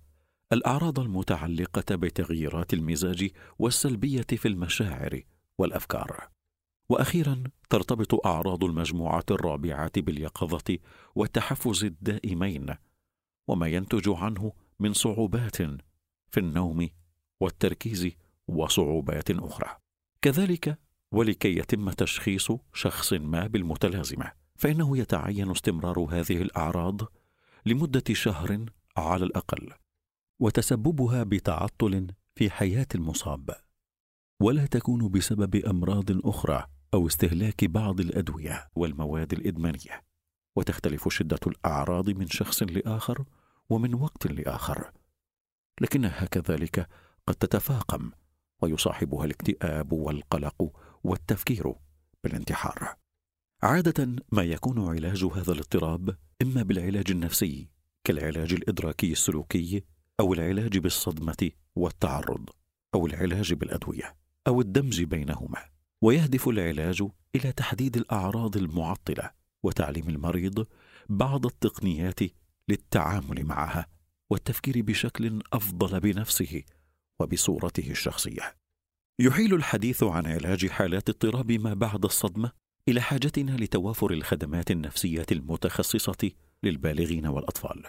الأعراض 0.52 1.00
المتعلقة 1.00 1.94
بتغييرات 1.94 2.74
المزاج 2.74 3.30
والسلبية 3.58 4.26
في 4.32 4.48
المشاعر 4.48 5.22
والأفكار. 5.58 6.28
وأخيرا 6.88 7.44
ترتبط 7.70 8.26
أعراض 8.26 8.64
المجموعة 8.64 9.24
الرابعة 9.30 9.92
باليقظة 9.96 10.78
والتحفز 11.14 11.84
الدائمين 11.84 12.74
وما 13.48 13.68
ينتج 13.68 14.08
عنه 14.08 14.52
من 14.80 14.92
صعوبات 14.92 15.56
في 16.30 16.40
النوم 16.40 16.88
والتركيز 17.40 18.10
وصعوبات 18.48 19.30
أخرى. 19.30 19.76
كذلك 20.22 20.78
ولكي 21.12 21.56
يتم 21.58 21.90
تشخيص 21.90 22.52
شخص 22.72 23.12
ما 23.12 23.46
بالمتلازمة 23.46 24.32
فإنه 24.56 24.98
يتعين 24.98 25.50
استمرار 25.50 25.98
هذه 25.98 26.42
الأعراض 26.42 27.00
لمدة 27.66 28.04
شهر 28.12 28.64
على 28.96 29.24
الأقل 29.24 29.72
وتسببها 30.40 31.22
بتعطل 31.22 32.06
في 32.34 32.50
حياة 32.50 32.86
المصاب. 32.94 33.50
ولا 34.40 34.66
تكون 34.66 35.08
بسبب 35.08 35.56
أمراض 35.56 36.26
أخرى 36.28 36.66
أو 36.94 37.06
استهلاك 37.06 37.64
بعض 37.64 38.00
الأدوية 38.00 38.68
والمواد 38.74 39.32
الإدمانية. 39.32 40.04
وتختلف 40.56 41.08
شدة 41.08 41.40
الأعراض 41.46 42.10
من 42.10 42.26
شخص 42.26 42.62
لآخر 42.62 43.24
ومن 43.70 43.94
وقت 43.94 44.26
لآخر. 44.26 44.92
لكنها 45.80 46.24
كذلك 46.24 46.88
قد 47.26 47.34
تتفاقم 47.34 48.10
ويصاحبها 48.64 49.24
الاكتئاب 49.24 49.92
والقلق 49.92 50.72
والتفكير 51.04 51.74
بالانتحار. 52.24 52.94
عادة 53.62 54.16
ما 54.32 54.42
يكون 54.42 54.88
علاج 54.88 55.24
هذا 55.24 55.52
الاضطراب 55.52 56.16
إما 56.42 56.62
بالعلاج 56.62 57.10
النفسي 57.10 57.68
كالعلاج 58.04 58.52
الإدراكي 58.52 59.12
السلوكي 59.12 59.82
أو 60.20 60.32
العلاج 60.32 60.78
بالصدمة 60.78 61.50
والتعرض 61.76 62.50
أو 62.94 63.06
العلاج 63.06 63.52
بالأدوية 63.52 64.16
أو 64.46 64.60
الدمج 64.60 65.02
بينهما. 65.02 65.64
ويهدف 66.02 66.48
العلاج 66.48 67.02
إلى 67.36 67.52
تحديد 67.52 67.96
الأعراض 67.96 68.56
المعطلة 68.56 69.30
وتعليم 69.62 70.08
المريض 70.08 70.66
بعض 71.08 71.46
التقنيات 71.46 72.20
للتعامل 72.68 73.44
معها 73.44 73.86
والتفكير 74.30 74.82
بشكل 74.82 75.42
أفضل 75.52 76.00
بنفسه 76.00 76.62
وبصورته 77.20 77.90
الشخصية. 77.90 78.56
يحيل 79.18 79.54
الحديث 79.54 80.02
عن 80.02 80.26
علاج 80.26 80.66
حالات 80.66 81.08
اضطراب 81.08 81.52
ما 81.52 81.74
بعد 81.74 82.04
الصدمة 82.04 82.52
إلى 82.88 83.00
حاجتنا 83.00 83.56
لتوافر 83.56 84.10
الخدمات 84.10 84.70
النفسية 84.70 85.26
المتخصصة 85.32 86.30
للبالغين 86.62 87.26
والأطفال 87.26 87.82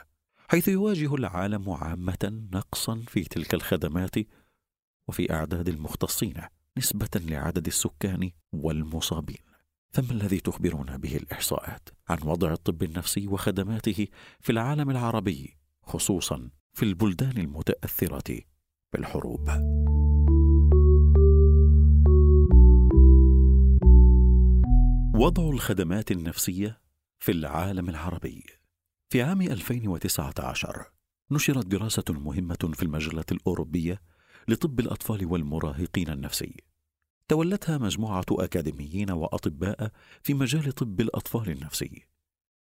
حيث 0.48 0.68
يواجه 0.68 1.16
العالم 1.16 1.70
عامة 1.70 2.48
نقصا 2.54 3.04
في 3.08 3.24
تلك 3.24 3.54
الخدمات 3.54 4.16
وفي 5.08 5.34
أعداد 5.34 5.70
المختصين 5.70 6.42
نسبة 6.78 7.10
لعدد 7.16 7.68
السكان 7.68 8.32
والمصابين. 8.54 9.38
فما 9.92 10.12
الذي 10.12 10.40
تخبرنا 10.40 10.98
به 10.98 11.16
الإحصاءات 11.16 11.90
عن 12.10 12.18
وضع 12.24 12.54
الطب 12.54 12.84
النفسي 12.84 13.28
وخدماته 13.28 14.08
في 14.40 14.52
العالم 14.52 14.90
العربي 14.90 15.58
خصوصا 15.84 16.50
في 16.74 16.84
البلدان 16.84 17.38
المتأثرة؟ 17.38 18.42
بالحروب. 18.96 19.50
وضع 25.16 25.50
الخدمات 25.50 26.12
النفسية 26.12 26.82
في 27.20 27.32
العالم 27.32 27.90
العربي. 27.90 28.44
في 29.10 29.22
عام 29.22 29.42
2019 29.42 30.92
نشرت 31.32 31.66
دراسة 31.66 32.04
مهمة 32.10 32.72
في 32.74 32.84
المجلة 32.84 33.26
الأوروبية 33.32 34.02
لطب 34.48 34.80
الأطفال 34.80 35.26
والمراهقين 35.26 36.10
النفسي. 36.10 36.64
تولتها 37.28 37.78
مجموعة 37.78 38.26
أكاديميين 38.32 39.12
وأطباء 39.12 39.92
في 40.24 40.34
مجال 40.34 40.72
طب 40.72 41.02
الأطفال 41.02 41.50
النفسي 41.50 42.06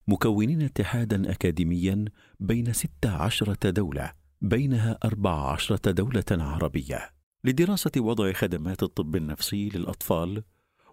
مكونين 0.09 0.63
اتحادا 0.63 1.31
أكاديميا 1.31 2.05
بين 2.41 2.73
16 2.73 3.55
دولة 3.55 4.20
بينها 4.42 4.99
14 5.04 5.76
دولة 5.76 6.25
عربية 6.30 7.11
لدراسة 7.44 7.90
وضع 7.97 8.32
خدمات 8.32 8.82
الطب 8.82 9.16
النفسي 9.16 9.68
للأطفال 9.68 10.44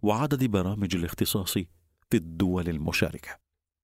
وعدد 0.01 0.43
برامج 0.43 0.95
الاختصاص 0.95 1.53
في 2.09 2.17
الدول 2.17 2.69
المشاركة. 2.69 3.39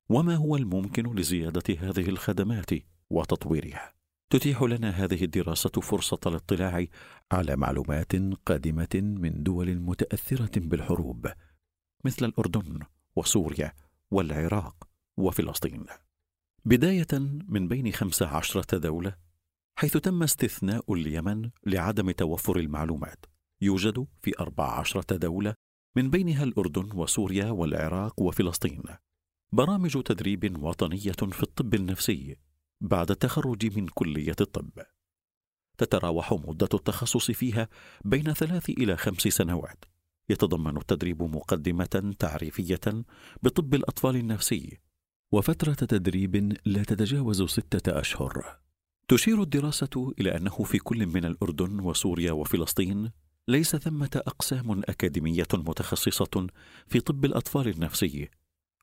وما 0.09 0.35
هو 0.35 0.55
الممكن 0.55 1.15
لزيادة 1.15 1.63
هذه 1.79 2.09
الخدمات 2.09 2.69
وتطويرها؟ 3.09 3.93
تتيح 4.29 4.63
لنا 4.63 4.89
هذه 4.89 5.23
الدراسة 5.23 5.69
فرصة 5.69 6.19
الاطلاع 6.25 6.85
على 7.31 7.55
معلومات 7.55 8.15
قادمة 8.45 9.01
من 9.03 9.43
دول 9.43 9.79
متأثرة 9.79 10.59
بالحروب 10.59 11.27
مثل 12.05 12.25
الأردن 12.25 12.79
وسوريا 13.15 13.73
والعراق 14.11 14.87
وفلسطين. 15.17 15.85
بداية 16.65 17.07
من 17.47 17.67
بين 17.67 17.91
خمس 17.91 18.23
عشرة 18.23 18.77
دولة 18.77 19.32
حيث 19.75 19.97
تم 19.97 20.23
استثناء 20.23 20.93
اليمن 20.93 21.49
لعدم 21.65 22.11
توفر 22.11 22.57
المعلومات 22.57 23.25
يوجد 23.61 24.07
في 24.21 24.31
أربع 24.39 24.79
عشرة 24.79 25.15
دولة 25.15 25.55
من 25.95 26.09
بينها 26.09 26.43
الأردن 26.43 26.89
وسوريا 26.93 27.51
والعراق 27.51 28.21
وفلسطين 28.21 28.83
برامج 29.51 30.03
تدريب 30.03 30.63
وطنية 30.63 31.11
في 31.11 31.43
الطب 31.43 31.73
النفسي 31.73 32.37
بعد 32.81 33.11
التخرج 33.11 33.77
من 33.77 33.87
كلية 33.87 34.35
الطب. 34.41 34.71
تتراوح 35.77 36.33
مدة 36.33 36.69
التخصص 36.73 37.31
فيها 37.31 37.69
بين 38.05 38.33
ثلاث 38.33 38.69
إلى 38.69 38.97
خمس 38.97 39.21
سنوات 39.21 39.85
يتضمن 40.29 40.77
التدريب 40.77 41.23
مقدمة 41.23 42.15
تعريفية 42.19 43.05
بطب 43.43 43.75
الأطفال 43.75 44.15
النفسي 44.15 44.79
وفترة 45.31 45.73
تدريب 45.73 46.57
لا 46.65 46.83
تتجاوز 46.83 47.43
ستة 47.43 47.99
أشهر. 47.99 48.62
تشير 49.07 49.41
الدراسة 49.41 50.13
إلى 50.19 50.37
أنه 50.37 50.63
في 50.63 50.77
كل 50.77 51.07
من 51.07 51.25
الأردن 51.25 51.79
وسوريا 51.79 52.31
وفلسطين 52.31 53.11
ليس 53.47 53.75
ثمة 53.75 54.21
أقسام 54.27 54.81
أكاديمية 54.89 55.47
متخصصة 55.53 56.47
في 56.87 56.99
طب 56.99 57.25
الأطفال 57.25 57.67
النفسي 57.67 58.29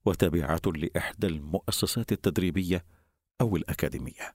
وتابعة 0.04 0.60
لإحدى 0.66 1.26
المؤسسات 1.26 2.12
التدريبية 2.12 2.84
أو 3.40 3.56
الأكاديمية. 3.56 4.34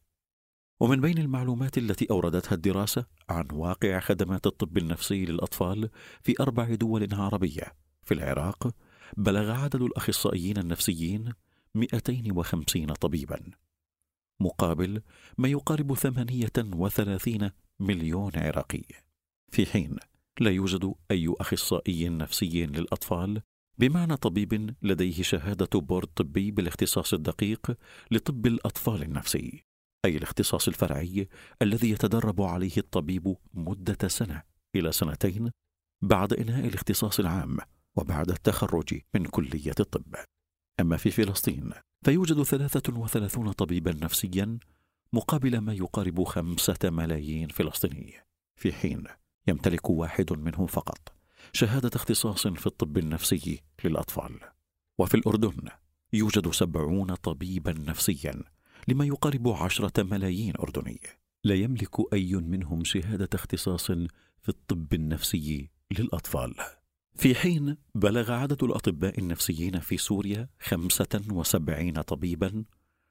ومن 0.79 1.01
بين 1.01 1.17
المعلومات 1.17 1.77
التي 1.77 2.07
أوردتها 2.11 2.55
الدراسة 2.55 3.05
عن 3.29 3.47
واقع 3.53 3.99
خدمات 3.99 4.47
الطب 4.47 4.77
النفسي 4.77 5.25
للأطفال 5.25 5.89
في 6.23 6.35
أربع 6.39 6.75
دول 6.75 7.13
عربية 7.13 7.75
في 8.03 8.13
العراق 8.13 8.75
بلغ 9.17 9.51
عدد 9.51 9.81
الأخصائيين 9.81 10.57
النفسيين 10.57 11.33
250 11.75 12.85
طبيبا 12.85 13.39
مقابل 14.41 15.01
ما 15.37 15.47
يقارب 15.47 15.93
38 15.93 17.51
مليون 17.79 18.31
عراقي. 18.35 18.83
في 19.51 19.65
حين 19.65 19.97
لا 20.39 20.51
يوجد 20.51 20.93
أي 21.11 21.33
أخصائي 21.39 22.09
نفسي 22.09 22.65
للأطفال 22.65 23.41
بمعنى 23.77 24.17
طبيب 24.17 24.75
لديه 24.81 25.23
شهادة 25.23 25.79
بورد 25.79 26.07
طبي 26.07 26.51
بالاختصاص 26.51 27.13
الدقيق 27.13 27.77
لطب 28.11 28.45
الأطفال 28.45 29.01
النفسي 29.01 29.63
أي 30.05 30.17
الاختصاص 30.17 30.67
الفرعي 30.67 31.27
الذي 31.61 31.89
يتدرب 31.89 32.41
عليه 32.41 32.77
الطبيب 32.77 33.35
مدة 33.53 34.07
سنة 34.07 34.43
إلى 34.75 34.91
سنتين 34.91 35.51
بعد 36.01 36.33
إنهاء 36.33 36.67
الاختصاص 36.67 37.19
العام 37.19 37.57
وبعد 37.95 38.29
التخرج 38.29 38.99
من 39.13 39.25
كلية 39.25 39.75
الطب. 39.79 40.15
أما 40.79 40.97
في 40.97 41.11
فلسطين 41.11 41.71
فيوجد 42.05 42.43
33 42.43 43.51
طبيبا 43.51 43.91
نفسيا 43.91 44.59
مقابل 45.13 45.57
ما 45.57 45.73
يقارب 45.73 46.23
خمسة 46.23 46.77
ملايين 46.83 47.47
فلسطيني. 47.47 48.13
في 48.55 48.73
حين 48.73 49.03
يمتلك 49.47 49.89
واحد 49.89 50.33
منهم 50.33 50.67
فقط 50.67 51.13
شهادة 51.53 51.89
اختصاص 51.95 52.47
في 52.47 52.67
الطب 52.67 52.97
النفسي 52.97 53.61
للأطفال. 53.83 54.39
وفي 54.97 55.15
الأردن 55.15 55.69
يوجد 56.13 56.51
سبعون 56.51 57.15
طبيبا 57.15 57.73
نفسيا 57.73 58.43
لما 58.87 59.05
يقارب 59.05 59.47
عشرة 59.47 60.03
ملايين 60.03 60.53
أردني. 60.59 60.99
لا 61.43 61.55
يملك 61.55 62.13
أي 62.13 62.35
منهم 62.35 62.83
شهادة 62.83 63.29
اختصاص 63.33 63.85
في 64.41 64.49
الطب 64.49 64.93
النفسي 64.93 65.69
للأطفال. 65.99 66.55
في 67.17 67.35
حين 67.35 67.77
بلغ 67.95 68.31
عدد 68.31 68.63
الأطباء 68.63 69.19
النفسيين 69.19 69.79
في 69.79 69.97
سوريا 69.97 70.49
خمسة 70.59 71.21
وسبعين 71.31 72.01
طبيبا 72.01 72.65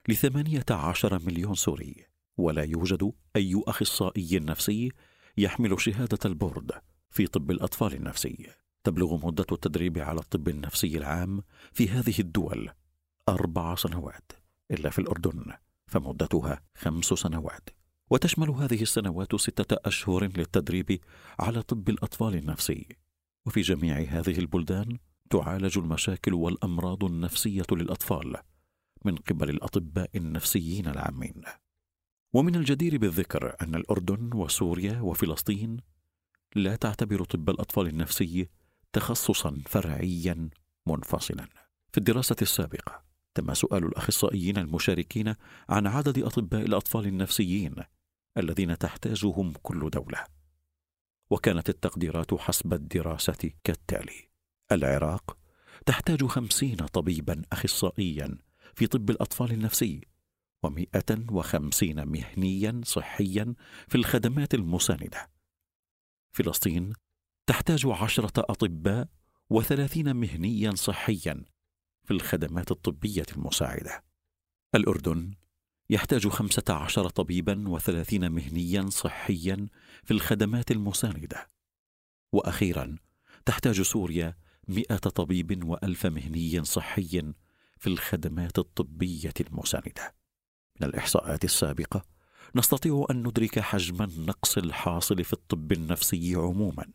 لثمانية 0.08 0.64
عشر 0.70 1.18
مليون 1.26 1.54
سوري 1.54 2.06
ولا 2.36 2.62
يوجد 2.62 3.12
أي 3.36 3.62
أخصائي 3.66 4.38
نفسي 4.38 4.92
يحمل 5.38 5.80
شهادة 5.80 6.18
ال 6.24 6.32
board 6.32 6.72
في 7.10 7.26
طب 7.26 7.50
الأطفال 7.50 7.94
النفسي. 7.94 8.46
تبلغ 8.84 9.26
مدة 9.26 9.46
التدريب 9.52 9.98
على 9.98 10.20
الطب 10.20 10.48
النفسي 10.48 10.98
العام 10.98 11.42
في 11.72 11.88
هذه 11.88 12.14
الدول 12.18 12.70
أربع 13.28 13.74
سنوات 13.74 14.32
إلا 14.70 14.90
في 14.90 14.98
الأردن 14.98 15.52
فمدتها 15.86 16.60
خمس 16.74 17.04
سنوات. 17.04 17.70
وتشمل 18.10 18.50
هذه 18.50 18.82
السنوات 18.82 19.36
ستة 19.36 19.76
أشهر 19.84 20.24
للتدريب 20.24 21.00
على 21.40 21.62
طب 21.62 21.88
الأطفال 21.88 22.34
النفسي. 22.34 22.88
وفي 23.46 23.60
جميع 23.60 23.98
هذه 23.98 24.38
البلدان 24.38 24.98
تعالج 25.30 25.78
المشاكل 25.78 26.34
والأمراض 26.34 27.04
النفسية 27.04 27.66
للأطفال 27.72 28.36
من 29.04 29.16
قبل 29.16 29.50
الأطباء 29.50 30.10
النفسيين 30.14 30.86
العامين 30.88 31.42
ومن 32.32 32.56
الجدير 32.56 32.98
بالذكر 32.98 33.56
أن 33.62 33.74
الأردن 33.74 34.30
وسوريا 34.34 35.00
وفلسطين 35.00 35.76
لا 36.56 36.76
تعتبر 36.76 37.24
طب 37.24 37.50
الأطفال 37.50 37.86
النفسي 37.86 38.48
تخصصا 38.92 39.62
فرعيا 39.66 40.50
منفصلا. 40.86 41.48
في 41.92 41.98
الدراسة 41.98 42.36
السابقة 42.42 43.04
تم 43.34 43.54
سؤال 43.54 43.84
الأخصائيين 43.84 44.58
المشاركين 44.58 45.34
عن 45.68 45.86
عدد 45.86 46.18
أطباء 46.18 46.62
الأطفال 46.62 47.06
النفسيين 47.06 47.74
الذين 48.36 48.78
تحتاجهم 48.78 49.52
كل 49.62 49.90
دولة. 49.90 50.24
وكانت 51.30 51.68
التقديرات 51.68 52.34
حسب 52.34 52.72
الدراسة 52.72 53.50
كالتالي: 53.64 54.28
العراق 54.72 55.38
تحتاج 55.86 56.24
خمسين 56.24 56.76
طبيبا 56.76 57.42
أخصائيا 57.52 58.38
في 58.74 58.86
طب 58.86 59.10
الأطفال 59.10 59.52
النفسي 59.52 60.00
ومئة 60.62 61.24
وخمسين 61.30 62.08
مهنيا 62.08 62.80
صحيا 62.84 63.54
في 63.88 63.94
الخدمات 63.94 64.54
المساندة. 64.54 65.30
فلسطين 66.32 66.92
تحتاج 67.46 67.86
عشرة 67.86 68.32
أطباء 68.50 69.08
وثلاثين 69.50 70.16
مهنيا 70.16 70.74
صحيا 70.74 71.44
في 72.04 72.10
الخدمات 72.10 72.70
الطبية 72.70 73.26
المساعدة. 73.36 74.04
الأردن 74.74 75.34
يحتاج 75.90 76.28
خمسة 76.28 76.64
عشر 76.68 77.08
طبيبا 77.08 77.68
وثلاثين 77.68 78.32
مهنيا 78.32 78.86
صحيا 78.90 79.68
في 80.04 80.10
الخدمات 80.10 80.70
المساندة. 80.70 81.48
وأخيرا 82.32 82.96
تحتاج 83.46 83.82
سوريا 83.82 84.36
مئة 84.68 84.96
طبيب 84.96 85.64
وألف 85.64 86.06
مهني 86.06 86.64
صحي 86.64 87.32
في 87.78 87.86
الخدمات 87.86 88.58
الطبية 88.58 89.34
المساندة. 89.40 90.14
من 90.80 90.86
الإحصاءات 90.86 91.44
السابقة 91.44 92.04
نستطيع 92.56 93.06
أن 93.10 93.26
ندرك 93.26 93.60
حجم 93.60 94.02
النقص 94.02 94.58
الحاصل 94.58 95.24
في 95.24 95.32
الطب 95.32 95.72
النفسي 95.72 96.34
عموما 96.34 96.86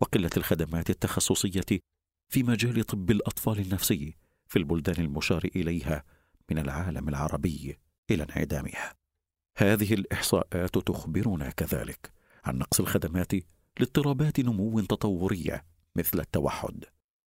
وقلة 0.00 0.30
الخدمات 0.36 0.90
التخصصية 0.90 1.80
في 2.28 2.42
مجال 2.42 2.84
طب 2.84 3.10
الأطفال 3.10 3.58
النفسي 3.58 4.16
في 4.46 4.58
البلدان 4.58 5.04
المشار 5.04 5.44
إليها 5.56 6.04
من 6.50 6.58
العالم 6.58 7.08
العربي. 7.08 7.78
إلى 8.10 8.22
انعدامها. 8.22 8.94
هذه 9.56 9.94
الإحصاءات 9.94 10.78
تخبرنا 10.78 11.50
كذلك 11.50 12.12
عن 12.44 12.58
نقص 12.58 12.80
الخدمات 12.80 13.32
لاضطرابات 13.78 14.40
نمو 14.40 14.80
تطورية 14.80 15.64
مثل 15.96 16.20
التوحد 16.20 16.84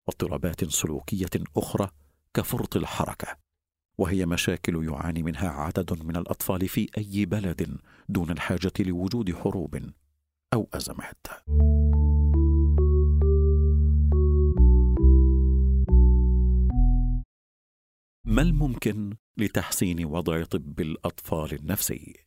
واضطرابات 0.07 0.65
سلوكية 0.65 1.29
أخرى 1.57 1.89
كفرط 2.33 2.75
الحركة 2.75 3.37
وهي 3.97 4.25
مشاكل 4.25 4.87
يعاني 4.87 5.23
منها 5.23 5.49
عدد 5.49 6.03
من 6.03 6.15
الأطفال 6.15 6.67
في 6.67 6.89
أي 6.97 7.25
بلد 7.25 7.77
دون 8.09 8.31
الحاجة 8.31 8.73
لوجود 8.79 9.35
حروب 9.35 9.91
أو 10.53 10.67
أزمات. 10.73 11.27
ما 18.25 18.41
الممكن 18.41 19.13
لتحسين 19.41 20.05
وضع 20.05 20.43
طب 20.43 20.79
الأطفال 20.79 21.53
النفسي. 21.53 22.25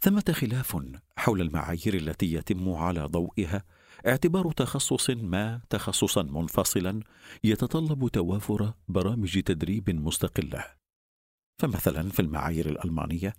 ثمة 0.00 0.24
خلاف 0.32 0.76
حول 1.16 1.40
المعايير 1.40 1.94
التي 1.94 2.32
يتم 2.32 2.72
على 2.72 3.04
ضوئها 3.04 3.64
اعتبار 4.06 4.52
تخصص 4.52 5.10
ما 5.10 5.60
تخصصا 5.70 6.22
منفصلا 6.22 7.00
يتطلب 7.44 8.08
توافر 8.08 8.72
برامج 8.88 9.40
تدريب 9.40 9.90
مستقلة. 9.90 10.64
فمثلا 11.58 12.10
في 12.10 12.20
المعايير 12.20 12.68
الألمانية 12.68 13.34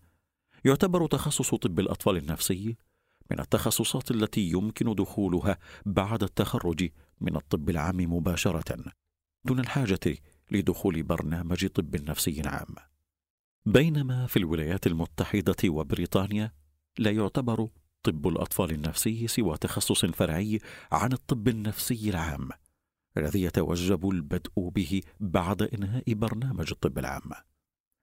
يعتبر 0.65 1.07
تخصص 1.07 1.55
طب 1.55 1.79
الأطفال 1.79 2.17
النفسي 2.17 2.77
من 3.31 3.39
التخصصات 3.39 4.11
التي 4.11 4.41
يمكن 4.41 4.95
دخولها 4.95 5.57
بعد 5.85 6.23
التخرج 6.23 6.89
من 7.21 7.35
الطب 7.35 7.69
العام 7.69 7.97
مباشرة 8.13 8.83
دون 9.45 9.59
الحاجة 9.59 10.17
لدخول 10.51 11.03
برنامج 11.03 11.67
طب 11.67 11.95
نفسي 11.95 12.41
عام. 12.45 12.75
بينما 13.65 14.27
في 14.27 14.37
الولايات 14.37 14.87
المتحدة 14.87 15.55
وبريطانيا 15.65 16.51
لا 16.97 17.11
يعتبر 17.11 17.67
طب 18.03 18.27
الأطفال 18.27 18.71
النفسي 18.71 19.27
سوى 19.27 19.57
تخصص 19.57 20.05
فرعي 20.05 20.59
عن 20.91 21.13
الطب 21.13 21.47
النفسي 21.47 22.09
العام 22.09 22.49
الذي 23.17 23.41
يتوجب 23.41 24.09
البدء 24.09 24.69
به 24.69 25.01
بعد 25.19 25.61
إنهاء 25.61 26.13
برنامج 26.13 26.67
الطب 26.71 26.99
العام. 26.99 27.31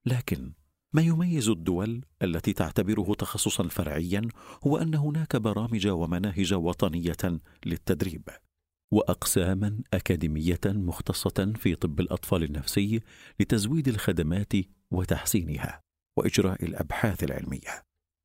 لكن 0.07 0.53
ما 0.93 1.03
يميز 1.03 1.49
الدول 1.49 2.05
التي 2.23 2.53
تعتبره 2.53 3.15
تخصصا 3.15 3.69
فرعيا 3.69 4.29
هو 4.67 4.77
أن 4.77 4.95
هناك 4.95 5.37
برامج 5.37 5.87
ومناهج 5.87 6.55
وطنية 6.55 7.41
للتدريب 7.67 8.29
واقساما 8.91 9.81
أكاديمية 9.95 10.61
مختصة 10.67 11.53
في 11.57 11.75
طب 11.75 12.01
الأطفال 12.01 12.43
النفسي 12.43 13.01
لتزويد 13.41 13.89
الخدمات 13.89 14.53
وتحسينها 14.93 15.83
وإجراء 16.17 16.65
الأبحاث 16.65 17.25
العلمية. 17.25 17.83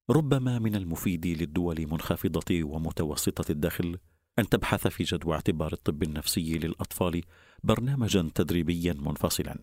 ربما 0.09 0.59
من 0.59 0.75
المفيد 0.75 1.27
للدول 1.27 1.87
منخفضه 1.91 2.63
ومتوسطة 2.63 3.51
الدخل 3.51 3.99
أن 4.39 4.49
تبحث 4.49 4.87
في 4.87 5.03
جدوى 5.03 5.33
اعتبار 5.35 5.73
الطب 5.73 6.03
النفسي 6.03 6.57
للأطفال 6.57 7.21
برنامجا 7.63 8.31
تدريبيا 8.35 8.93
منفصلا 8.93 9.55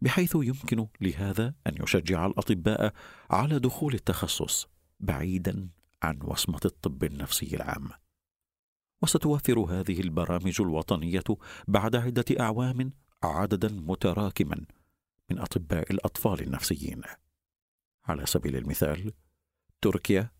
بحيث 0.00 0.34
يمكن 0.34 0.86
لهذا 1.00 1.54
أن 1.66 1.74
يشجع 1.82 2.26
الأطباء 2.26 2.92
على 3.30 3.58
دخول 3.58 3.94
التخصص 3.94 4.68
بعيدا 5.00 5.68
عن 6.02 6.18
وصمة 6.22 6.60
الطب 6.64 7.04
النفسي 7.04 7.56
العام. 7.56 7.88
وستوفر 9.02 9.58
هذه 9.58 10.00
البرامج 10.00 10.60
الوطنية 10.60 11.24
بعد 11.68 11.96
عدة 11.96 12.24
أعوام 12.40 12.92
عددا 13.22 13.68
متراكما 13.68 14.66
من 15.30 15.38
اطباء 15.38 15.92
الأطفال 15.92 16.42
النفسيين. 16.42 17.00
على 18.04 18.26
سبيل 18.26 18.56
المثال 18.56 19.12
تركيا 19.82 20.30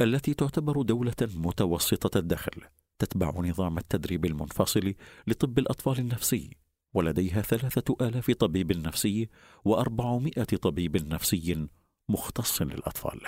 التي 0.00 0.34
تعتبر 0.34 0.82
دولة 0.82 1.14
متوسطة 1.22 2.18
الدخل 2.18 2.62
تتبع 2.98 3.30
نظام 3.36 3.78
التدريب 3.78 4.24
المنفصل 4.24 4.94
لطب 5.26 5.58
الأطفال 5.58 5.98
النفسي 5.98 6.56
ولديها 6.94 7.42
ثلاثة 7.42 7.96
آلاف 8.00 8.30
طبيب 8.30 8.72
نفسي 8.72 9.28
وأربعمائة 9.64 10.44
طبيب 10.44 10.96
نفسي 10.96 11.68
مختص 12.08 12.62
للأطفال. 12.62 13.20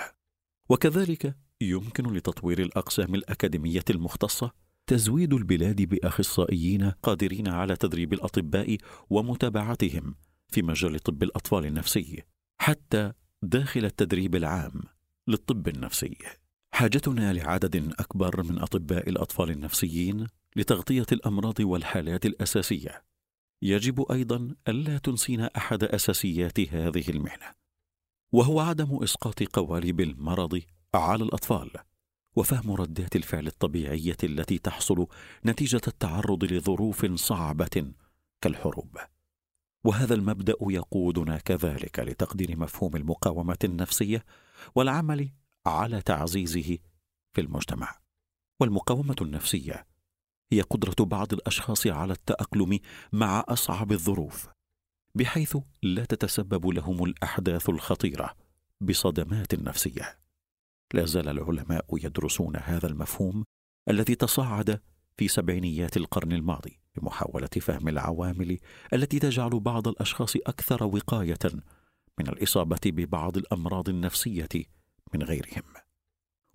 وكذلك 0.69 1.37
يمكن 1.61 2.13
لتطوير 2.13 2.61
الأقسام 2.61 3.15
الأكاديمية 3.15 3.83
المختصة 3.89 4.51
تزويد 4.87 5.33
البلاد 5.33 5.81
بأخصائيين 5.81 6.89
قادرين 6.89 7.47
على 7.47 7.75
تدريب 7.75 8.13
الأطباء 8.13 8.77
ومتابعتهم 9.09 10.15
في 10.53 10.61
مجال 10.61 10.99
طب 10.99 11.23
الأطفال 11.23 11.65
النفسي 11.65 12.23
حتى 12.61 13.11
داخل 13.41 13.85
التدريب 13.85 14.35
العام 14.35 14.81
للطب 15.27 15.67
النفسي. 15.67 16.17
حاجتنا 16.73 17.33
لعدد 17.33 17.93
أكبر 17.99 18.43
من 18.43 18.59
أطباء 18.59 19.09
الأطفال 19.09 19.49
النفسيين 19.49 20.27
لتغطية 20.55 21.05
الأمراض 21.11 21.59
والحالات 21.59 22.25
الأساسية. 22.25 23.03
يجب 23.61 24.11
أيضا 24.11 24.55
ألا 24.67 24.97
تنسينا 24.97 25.51
أحد 25.57 25.83
أساسيات 25.83 26.59
هذه 26.59 27.09
المهنة 27.09 27.53
وهو 28.31 28.59
عدم 28.59 29.03
إسقاط 29.03 29.43
قوالب 29.43 30.01
المرض 30.01 30.61
على 30.93 31.23
الأطفال 31.23 31.71
وفهم 32.35 32.71
ردات 32.71 33.15
الفعل 33.15 33.47
الطبيعية 33.47 34.17
التي 34.23 34.57
تحصل 34.57 35.07
نتيجة 35.45 35.81
التعرض 35.87 36.43
لظروف 36.43 37.05
صعبة 37.05 37.93
كالحروب. 38.41 38.97
وهذا 39.83 40.13
المبدأ 40.13 40.55
يقودنا 40.61 41.37
كذلك 41.37 41.99
لتقدير 41.99 42.57
مفهوم 42.57 42.95
المقاومة 42.95 43.57
النفسية 43.63 44.25
والعمل 44.75 45.29
على 45.65 46.01
تعزيزه 46.01 46.77
في 47.33 47.41
المجتمع. 47.41 47.99
والمقاومة 48.59 49.15
النفسية 49.21 49.87
هي 50.51 50.61
قدرة 50.61 51.05
بعض 51.05 51.33
الأشخاص 51.33 51.87
على 51.87 52.13
التأقلم 52.13 52.79
مع 53.13 53.43
أصعب 53.47 53.91
الظروف 53.91 54.47
بحيث 55.15 55.57
لا 55.83 56.05
تتسبب 56.05 56.67
لهم 56.67 57.03
الأحداث 57.03 57.69
الخطيرة 57.69 58.35
بصدمات 58.81 59.55
نفسية. 59.55 60.19
لا 60.93 61.05
زال 61.05 61.29
العلماء 61.29 61.85
يدرسون 61.93 62.55
هذا 62.55 62.87
المفهوم 62.87 63.43
الذي 63.89 64.15
تصاعد 64.15 64.81
في 65.17 65.27
سبعينيات 65.27 65.97
القرن 65.97 66.31
الماضي. 66.31 66.82
لمحاوله 66.97 67.49
فهم 67.61 67.87
العوامل 67.87 68.57
التي 68.93 69.19
تجعل 69.19 69.59
بعض 69.59 69.87
الأشخاص 69.87 70.35
أكثر 70.35 70.83
وقاية 70.83 71.39
من 72.19 72.27
الإصابة 72.27 72.79
ببعض 72.85 73.37
الأمراض 73.37 73.89
النفسية 73.89 74.49
من 75.13 75.23
غيرهم. 75.23 75.63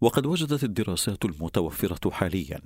وقد 0.01 0.27
وجدت 0.27 0.64
الدراسات 0.64 1.24
المتوفرة 1.24 2.11
حاليا 2.11 2.61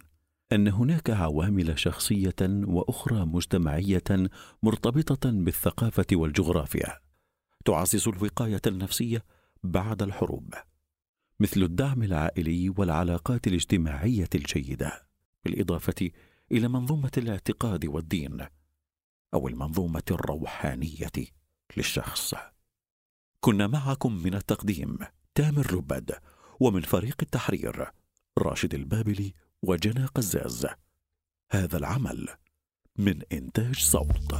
أن 0.52 0.68
هناك 0.68 1.10
عوامل 1.10 1.78
شخصية 1.78 2.34
وأخرى 2.42 3.24
مجتمعية 3.24 4.30
مرتبطة 4.62 5.30
بالثقافة 5.30 6.06
والجغرافيا 6.12 6.98
تعزز 7.64 8.08
الوقاية 8.08 8.60
النفسية 8.66 9.24
بعد 9.62 10.02
الحروب 10.02 10.54
مثل 11.40 11.62
الدعم 11.62 12.02
العائلي 12.02 12.68
والعلاقات 12.78 13.46
الاجتماعية 13.46 14.28
الجيدة 14.34 15.06
بالإضافة 15.44 16.10
إلى 16.52 16.68
منظومة 16.68 17.10
الاعتقاد 17.16 17.86
والدين 17.86 18.46
أو 19.34 19.48
المنظومة 19.48 20.02
الروحانية 20.10 21.10
للشخص. 21.76 22.34
كنا 23.40 23.66
معكم 23.66 24.12
من 24.12 24.34
التقديم 24.34 24.98
تامر 25.34 25.74
ربد 25.74 26.12
ومن 26.60 26.80
فريق 26.80 27.16
التحرير 27.22 27.90
راشد 28.38 28.74
البابلي 28.74 29.34
وجنى 29.62 30.06
قزاز. 30.06 30.66
هذا 31.50 31.76
العمل 31.76 32.28
من 32.96 33.22
إنتاج 33.32 33.78
صوت. 33.78 34.34